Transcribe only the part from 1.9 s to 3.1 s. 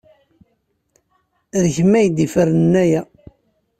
ay ifernen aya.